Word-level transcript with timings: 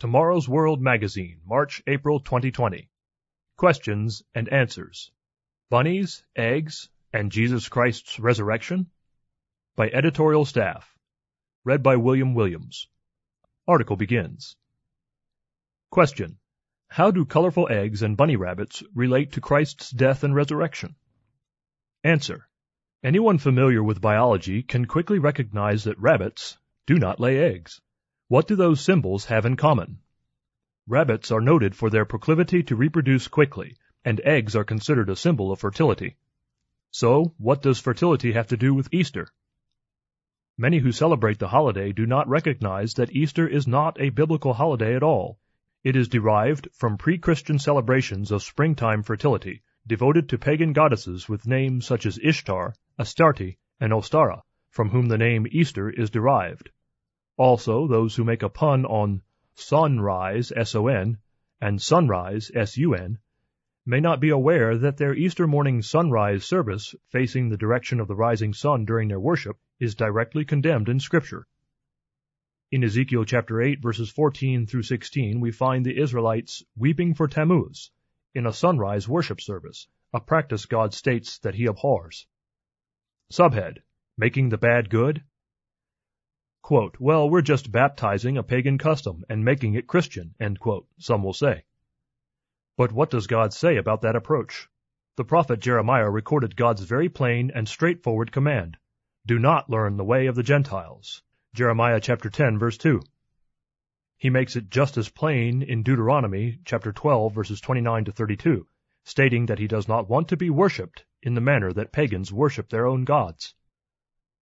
Tomorrow's 0.00 0.48
World 0.48 0.80
Magazine, 0.80 1.40
March 1.44 1.82
April 1.88 2.20
2020. 2.20 2.88
Questions 3.56 4.22
and 4.32 4.48
Answers 4.48 5.10
Bunnies, 5.70 6.24
Eggs, 6.36 6.88
and 7.12 7.32
Jesus 7.32 7.68
Christ's 7.68 8.20
Resurrection? 8.20 8.92
By 9.74 9.90
Editorial 9.90 10.44
Staff. 10.44 10.96
Read 11.64 11.82
by 11.82 11.96
William 11.96 12.34
Williams. 12.34 12.86
Article 13.66 13.96
begins. 13.96 14.54
Question. 15.90 16.38
How 16.86 17.10
do 17.10 17.24
colorful 17.24 17.66
eggs 17.68 18.00
and 18.00 18.16
bunny 18.16 18.36
rabbits 18.36 18.84
relate 18.94 19.32
to 19.32 19.40
Christ's 19.40 19.90
death 19.90 20.22
and 20.22 20.32
resurrection? 20.32 20.94
Answer. 22.04 22.48
Anyone 23.02 23.38
familiar 23.38 23.82
with 23.82 24.00
biology 24.00 24.62
can 24.62 24.84
quickly 24.84 25.18
recognize 25.18 25.82
that 25.84 25.98
rabbits 25.98 26.56
do 26.86 27.00
not 27.00 27.18
lay 27.18 27.38
eggs. 27.38 27.80
What 28.28 28.46
do 28.46 28.56
those 28.56 28.82
symbols 28.82 29.24
have 29.24 29.46
in 29.46 29.56
common? 29.56 30.00
Rabbits 30.86 31.30
are 31.32 31.40
noted 31.40 31.74
for 31.74 31.88
their 31.88 32.04
proclivity 32.04 32.62
to 32.64 32.76
reproduce 32.76 33.26
quickly, 33.26 33.76
and 34.04 34.20
eggs 34.22 34.54
are 34.54 34.64
considered 34.64 35.08
a 35.08 35.16
symbol 35.16 35.50
of 35.50 35.60
fertility. 35.60 36.18
So, 36.90 37.34
what 37.38 37.62
does 37.62 37.80
fertility 37.80 38.32
have 38.32 38.48
to 38.48 38.58
do 38.58 38.74
with 38.74 38.92
Easter? 38.92 39.28
Many 40.58 40.78
who 40.80 40.92
celebrate 40.92 41.38
the 41.38 41.48
holiday 41.48 41.90
do 41.92 42.04
not 42.04 42.28
recognize 42.28 42.92
that 42.94 43.16
Easter 43.16 43.48
is 43.48 43.66
not 43.66 43.98
a 43.98 44.10
biblical 44.10 44.52
holiday 44.52 44.94
at 44.94 45.02
all. 45.02 45.40
It 45.82 45.96
is 45.96 46.08
derived 46.08 46.68
from 46.74 46.98
pre-Christian 46.98 47.58
celebrations 47.58 48.30
of 48.30 48.42
springtime 48.42 49.04
fertility, 49.04 49.62
devoted 49.86 50.28
to 50.28 50.36
pagan 50.36 50.74
goddesses 50.74 51.30
with 51.30 51.46
names 51.46 51.86
such 51.86 52.04
as 52.04 52.18
Ishtar, 52.22 52.74
Astarte, 52.98 53.56
and 53.80 53.90
Ostara, 53.94 54.42
from 54.68 54.90
whom 54.90 55.06
the 55.06 55.16
name 55.16 55.46
Easter 55.50 55.88
is 55.88 56.10
derived. 56.10 56.70
Also, 57.38 57.86
those 57.86 58.16
who 58.16 58.24
make 58.24 58.42
a 58.42 58.48
pun 58.48 58.84
on 58.84 59.22
sonrise, 59.54 60.52
S-O-N, 60.54 61.18
and 61.60 61.80
sunrise, 61.80 62.50
S-U-N, 62.52 63.18
may 63.86 64.00
not 64.00 64.20
be 64.20 64.30
aware 64.30 64.76
that 64.76 64.96
their 64.96 65.14
Easter 65.14 65.46
morning 65.46 65.80
sunrise 65.80 66.44
service, 66.44 66.96
facing 67.10 67.48
the 67.48 67.56
direction 67.56 68.00
of 68.00 68.08
the 68.08 68.16
rising 68.16 68.52
sun 68.52 68.84
during 68.84 69.06
their 69.06 69.20
worship, 69.20 69.56
is 69.78 69.94
directly 69.94 70.44
condemned 70.44 70.88
in 70.88 70.98
Scripture. 70.98 71.46
In 72.72 72.82
Ezekiel 72.82 73.24
chapter 73.24 73.62
8, 73.62 73.80
verses 73.80 74.10
14 74.10 74.66
through 74.66 74.82
16, 74.82 75.40
we 75.40 75.52
find 75.52 75.86
the 75.86 75.96
Israelites 75.96 76.64
weeping 76.76 77.14
for 77.14 77.28
Tammuz 77.28 77.92
in 78.34 78.46
a 78.46 78.52
sunrise 78.52 79.08
worship 79.08 79.40
service, 79.40 79.86
a 80.12 80.20
practice 80.20 80.66
God 80.66 80.92
states 80.92 81.38
that 81.38 81.54
he 81.54 81.66
abhors. 81.66 82.26
Subhead 83.32 83.78
Making 84.16 84.48
the 84.48 84.58
Bad 84.58 84.90
Good 84.90 85.22
Quote, 86.68 87.00
well, 87.00 87.30
we're 87.30 87.40
just 87.40 87.72
baptizing 87.72 88.36
a 88.36 88.42
pagan 88.42 88.76
custom 88.76 89.24
and 89.30 89.42
making 89.42 89.72
it 89.72 89.86
Christian, 89.86 90.34
quote, 90.60 90.86
some 90.98 91.22
will 91.22 91.32
say. 91.32 91.64
But 92.76 92.92
what 92.92 93.08
does 93.08 93.26
God 93.26 93.54
say 93.54 93.78
about 93.78 94.02
that 94.02 94.14
approach? 94.14 94.68
The 95.16 95.24
prophet 95.24 95.60
Jeremiah 95.60 96.10
recorded 96.10 96.56
God's 96.56 96.82
very 96.82 97.08
plain 97.08 97.50
and 97.54 97.66
straightforward 97.66 98.32
command. 98.32 98.76
Do 99.24 99.38
not 99.38 99.70
learn 99.70 99.96
the 99.96 100.04
way 100.04 100.26
of 100.26 100.34
the 100.34 100.42
Gentiles. 100.42 101.22
Jeremiah 101.54 102.00
chapter 102.02 102.28
10 102.28 102.58
verse 102.58 102.76
2. 102.76 103.00
He 104.18 104.28
makes 104.28 104.54
it 104.54 104.68
just 104.68 104.98
as 104.98 105.08
plain 105.08 105.62
in 105.62 105.82
Deuteronomy 105.82 106.58
chapter 106.66 106.92
12 106.92 107.34
verses 107.34 107.62
29 107.62 108.04
to 108.04 108.12
32, 108.12 108.66
stating 109.04 109.46
that 109.46 109.58
he 109.58 109.68
does 109.68 109.88
not 109.88 110.10
want 110.10 110.28
to 110.28 110.36
be 110.36 110.50
worshipped 110.50 111.06
in 111.22 111.32
the 111.32 111.40
manner 111.40 111.72
that 111.72 111.92
pagans 111.92 112.30
worship 112.30 112.68
their 112.68 112.86
own 112.86 113.06
gods. 113.06 113.54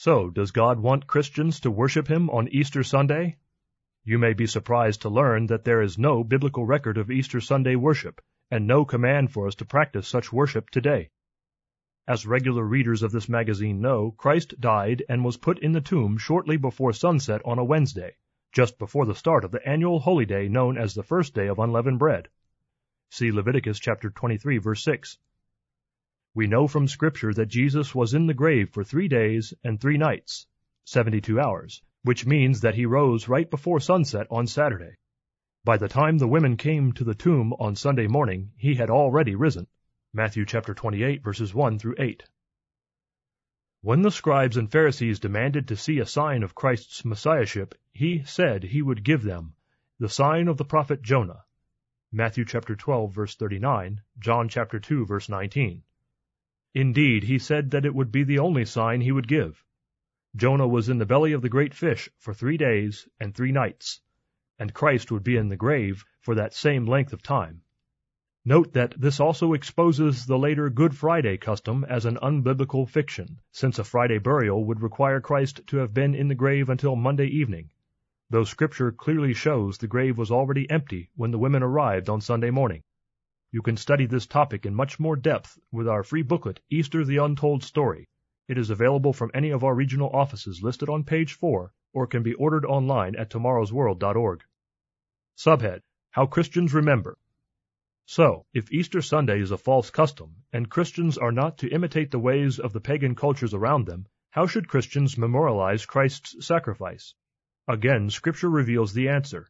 So, 0.00 0.30
does 0.30 0.52
God 0.52 0.78
want 0.78 1.08
Christians 1.08 1.58
to 1.58 1.72
worship 1.72 2.06
Him 2.06 2.30
on 2.30 2.46
Easter 2.52 2.84
Sunday? 2.84 3.38
You 4.04 4.16
may 4.16 4.32
be 4.32 4.46
surprised 4.46 5.02
to 5.02 5.08
learn 5.08 5.46
that 5.46 5.64
there 5.64 5.82
is 5.82 5.98
no 5.98 6.22
biblical 6.22 6.64
record 6.64 6.98
of 6.98 7.10
Easter 7.10 7.40
Sunday 7.40 7.74
worship, 7.74 8.20
and 8.48 8.64
no 8.64 8.84
command 8.84 9.32
for 9.32 9.48
us 9.48 9.56
to 9.56 9.64
practice 9.64 10.06
such 10.06 10.32
worship 10.32 10.70
today. 10.70 11.10
As 12.06 12.28
regular 12.28 12.62
readers 12.62 13.02
of 13.02 13.10
this 13.10 13.28
magazine 13.28 13.80
know, 13.80 14.12
Christ 14.12 14.60
died 14.60 15.02
and 15.08 15.24
was 15.24 15.36
put 15.36 15.58
in 15.58 15.72
the 15.72 15.80
tomb 15.80 16.16
shortly 16.16 16.56
before 16.56 16.92
sunset 16.92 17.42
on 17.44 17.58
a 17.58 17.64
Wednesday, 17.64 18.14
just 18.52 18.78
before 18.78 19.04
the 19.04 19.16
start 19.16 19.42
of 19.42 19.50
the 19.50 19.68
annual 19.68 19.98
holy 19.98 20.26
day 20.26 20.46
known 20.46 20.78
as 20.78 20.94
the 20.94 21.02
first 21.02 21.34
day 21.34 21.48
of 21.48 21.58
unleavened 21.58 21.98
bread. 21.98 22.28
See 23.10 23.32
Leviticus 23.32 23.80
chapter 23.80 24.10
23 24.10 24.58
verse 24.58 24.84
6. 24.84 25.18
We 26.38 26.46
know 26.46 26.68
from 26.68 26.86
Scripture 26.86 27.34
that 27.34 27.46
Jesus 27.48 27.96
was 27.96 28.14
in 28.14 28.28
the 28.28 28.32
grave 28.32 28.70
for 28.70 28.84
three 28.84 29.08
days 29.08 29.52
and 29.64 29.80
three 29.80 29.98
nights, 29.98 30.46
72 30.84 31.40
hours, 31.40 31.82
which 32.04 32.26
means 32.26 32.60
that 32.60 32.76
he 32.76 32.86
rose 32.86 33.26
right 33.26 33.50
before 33.50 33.80
sunset 33.80 34.28
on 34.30 34.46
Saturday. 34.46 34.98
By 35.64 35.78
the 35.78 35.88
time 35.88 36.16
the 36.16 36.28
women 36.28 36.56
came 36.56 36.92
to 36.92 37.02
the 37.02 37.16
tomb 37.16 37.54
on 37.54 37.74
Sunday 37.74 38.06
morning, 38.06 38.52
he 38.56 38.76
had 38.76 38.88
already 38.88 39.34
risen. 39.34 39.66
Matthew 40.12 40.46
chapter 40.46 40.74
28 40.74 41.24
verses 41.24 41.52
1 41.52 41.80
through 41.80 41.96
8. 41.98 42.22
When 43.80 44.02
the 44.02 44.12
scribes 44.12 44.56
and 44.56 44.70
Pharisees 44.70 45.18
demanded 45.18 45.66
to 45.66 45.76
see 45.76 45.98
a 45.98 46.06
sign 46.06 46.44
of 46.44 46.54
Christ's 46.54 47.04
messiahship, 47.04 47.74
he 47.90 48.22
said 48.22 48.62
he 48.62 48.80
would 48.80 49.02
give 49.02 49.24
them 49.24 49.54
the 49.98 50.08
sign 50.08 50.46
of 50.46 50.56
the 50.56 50.64
prophet 50.64 51.02
Jonah. 51.02 51.42
Matthew 52.12 52.44
chapter 52.44 52.76
12 52.76 53.12
verse 53.12 53.34
39, 53.34 54.02
John 54.20 54.48
chapter 54.48 54.78
2 54.78 55.04
verse 55.04 55.28
19. 55.28 55.82
Indeed, 56.74 57.24
he 57.24 57.38
said 57.38 57.70
that 57.70 57.84
it 57.84 57.94
would 57.94 58.12
be 58.12 58.24
the 58.24 58.38
only 58.38 58.64
sign 58.64 59.00
he 59.00 59.12
would 59.12 59.26
give. 59.28 59.64
Jonah 60.36 60.68
was 60.68 60.88
in 60.88 60.98
the 60.98 61.06
belly 61.06 61.32
of 61.32 61.42
the 61.42 61.48
great 61.48 61.72
fish 61.72 62.08
for 62.18 62.34
three 62.34 62.56
days 62.56 63.08
and 63.18 63.34
three 63.34 63.52
nights, 63.52 64.00
and 64.58 64.74
Christ 64.74 65.10
would 65.10 65.24
be 65.24 65.36
in 65.36 65.48
the 65.48 65.56
grave 65.56 66.04
for 66.20 66.34
that 66.34 66.52
same 66.52 66.84
length 66.84 67.12
of 67.12 67.22
time. 67.22 67.62
Note 68.44 68.72
that 68.72 68.94
this 69.00 69.20
also 69.20 69.52
exposes 69.52 70.26
the 70.26 70.38
later 70.38 70.70
Good 70.70 70.96
Friday 70.96 71.36
custom 71.36 71.84
as 71.84 72.04
an 72.04 72.18
unbiblical 72.22 72.88
fiction, 72.88 73.40
since 73.50 73.78
a 73.78 73.84
Friday 73.84 74.18
burial 74.18 74.64
would 74.64 74.80
require 74.80 75.20
Christ 75.20 75.66
to 75.66 75.78
have 75.78 75.92
been 75.92 76.14
in 76.14 76.28
the 76.28 76.34
grave 76.34 76.68
until 76.68 76.96
Monday 76.96 77.26
evening, 77.26 77.70
though 78.30 78.44
Scripture 78.44 78.92
clearly 78.92 79.34
shows 79.34 79.78
the 79.78 79.86
grave 79.86 80.16
was 80.16 80.30
already 80.30 80.68
empty 80.70 81.10
when 81.16 81.30
the 81.30 81.38
women 81.38 81.62
arrived 81.62 82.08
on 82.08 82.20
Sunday 82.20 82.50
morning. 82.50 82.82
You 83.50 83.62
can 83.62 83.78
study 83.78 84.04
this 84.04 84.26
topic 84.26 84.66
in 84.66 84.74
much 84.74 85.00
more 85.00 85.16
depth 85.16 85.58
with 85.72 85.88
our 85.88 86.02
free 86.02 86.20
booklet, 86.20 86.60
Easter 86.68 87.02
the 87.02 87.16
Untold 87.16 87.64
Story. 87.64 88.06
It 88.46 88.58
is 88.58 88.68
available 88.68 89.14
from 89.14 89.30
any 89.32 89.48
of 89.48 89.64
our 89.64 89.74
regional 89.74 90.10
offices 90.10 90.62
listed 90.62 90.90
on 90.90 91.04
page 91.04 91.32
4 91.32 91.72
or 91.94 92.06
can 92.06 92.22
be 92.22 92.34
ordered 92.34 92.66
online 92.66 93.16
at 93.16 93.30
tomorrowsworld.org. 93.30 94.44
Subhead 95.34 95.80
How 96.10 96.26
Christians 96.26 96.74
Remember. 96.74 97.16
So, 98.04 98.44
if 98.52 98.70
Easter 98.70 99.00
Sunday 99.00 99.40
is 99.40 99.50
a 99.50 99.56
false 99.56 99.88
custom, 99.88 100.44
and 100.52 100.70
Christians 100.70 101.16
are 101.16 101.32
not 101.32 101.56
to 101.58 101.70
imitate 101.70 102.10
the 102.10 102.18
ways 102.18 102.58
of 102.58 102.74
the 102.74 102.82
pagan 102.82 103.14
cultures 103.14 103.54
around 103.54 103.86
them, 103.86 104.08
how 104.28 104.46
should 104.46 104.68
Christians 104.68 105.16
memorialize 105.16 105.86
Christ's 105.86 106.46
sacrifice? 106.46 107.14
Again, 107.66 108.10
Scripture 108.10 108.50
reveals 108.50 108.92
the 108.92 109.08
answer. 109.08 109.48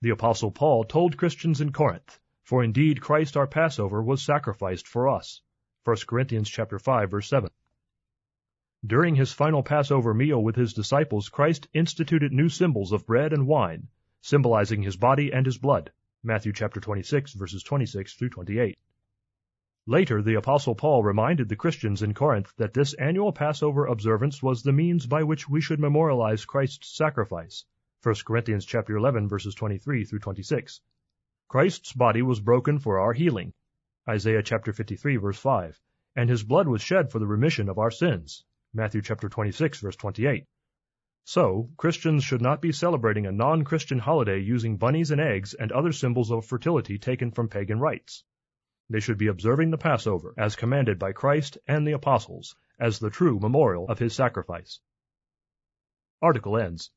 The 0.00 0.10
Apostle 0.10 0.52
Paul 0.52 0.84
told 0.84 1.18
Christians 1.18 1.60
in 1.60 1.72
Corinth, 1.72 2.18
for 2.46 2.62
indeed 2.62 3.00
Christ 3.00 3.36
our 3.36 3.48
Passover 3.48 4.00
was 4.00 4.22
sacrificed 4.22 4.86
for 4.86 5.08
us. 5.08 5.42
1 5.82 5.96
Corinthians 6.06 6.48
chapter 6.48 6.78
5 6.78 7.10
verse 7.10 7.28
7. 7.28 7.50
During 8.86 9.16
his 9.16 9.32
final 9.32 9.64
Passover 9.64 10.14
meal 10.14 10.40
with 10.40 10.54
his 10.54 10.72
disciples, 10.72 11.28
Christ 11.28 11.66
instituted 11.74 12.32
new 12.32 12.48
symbols 12.48 12.92
of 12.92 13.04
bread 13.04 13.32
and 13.32 13.48
wine, 13.48 13.88
symbolizing 14.20 14.80
his 14.80 14.96
body 14.96 15.32
and 15.32 15.44
his 15.44 15.58
blood. 15.58 15.90
Matthew 16.22 16.52
chapter 16.52 16.78
26 16.78 17.32
verses 17.32 17.64
26 17.64 18.14
through 18.14 18.28
28. 18.28 18.78
Later, 19.86 20.22
the 20.22 20.34
apostle 20.34 20.76
Paul 20.76 21.02
reminded 21.02 21.48
the 21.48 21.56
Christians 21.56 22.00
in 22.00 22.14
Corinth 22.14 22.52
that 22.58 22.74
this 22.74 22.94
annual 22.94 23.32
Passover 23.32 23.86
observance 23.86 24.40
was 24.40 24.62
the 24.62 24.72
means 24.72 25.08
by 25.08 25.24
which 25.24 25.48
we 25.48 25.60
should 25.60 25.80
memorialize 25.80 26.44
Christ's 26.44 26.96
sacrifice. 26.96 27.64
1 28.04 28.14
Corinthians 28.24 28.64
chapter 28.64 28.96
11 28.96 29.26
verses 29.26 29.56
23 29.56 30.04
through 30.04 30.20
26. 30.20 30.80
Christ's 31.48 31.92
body 31.92 32.22
was 32.22 32.40
broken 32.40 32.80
for 32.80 32.98
our 32.98 33.12
healing. 33.12 33.52
Isaiah 34.08 34.42
chapter 34.42 34.72
53 34.72 35.16
verse 35.16 35.38
5. 35.38 35.80
And 36.16 36.28
his 36.28 36.42
blood 36.42 36.66
was 36.66 36.82
shed 36.82 37.12
for 37.12 37.20
the 37.20 37.26
remission 37.26 37.68
of 37.68 37.78
our 37.78 37.90
sins. 37.90 38.44
Matthew 38.74 39.00
chapter 39.00 39.28
26 39.28 39.80
verse 39.80 39.96
28. 39.96 40.44
So, 41.24 41.70
Christians 41.76 42.24
should 42.24 42.42
not 42.42 42.60
be 42.60 42.72
celebrating 42.72 43.26
a 43.26 43.32
non-Christian 43.32 43.98
holiday 44.00 44.40
using 44.40 44.76
bunnies 44.76 45.12
and 45.12 45.20
eggs 45.20 45.54
and 45.54 45.70
other 45.70 45.92
symbols 45.92 46.32
of 46.32 46.44
fertility 46.44 46.98
taken 46.98 47.30
from 47.30 47.48
pagan 47.48 47.78
rites. 47.78 48.24
They 48.90 49.00
should 49.00 49.18
be 49.18 49.28
observing 49.28 49.70
the 49.70 49.78
Passover, 49.78 50.34
as 50.36 50.56
commanded 50.56 50.98
by 50.98 51.12
Christ 51.12 51.58
and 51.66 51.86
the 51.86 51.92
apostles, 51.92 52.56
as 52.78 52.98
the 52.98 53.10
true 53.10 53.38
memorial 53.38 53.86
of 53.88 53.98
his 53.98 54.14
sacrifice. 54.14 54.80
Article 56.20 56.56
ends. 56.56 56.90